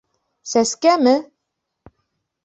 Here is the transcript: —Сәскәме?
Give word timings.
—Сәскәме? 0.53 1.13